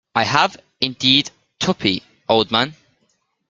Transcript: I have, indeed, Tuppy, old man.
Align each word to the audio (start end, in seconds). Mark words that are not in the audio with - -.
I 0.15 0.23
have, 0.23 0.57
indeed, 0.79 1.29
Tuppy, 1.59 2.01
old 2.27 2.49
man. 2.49 2.75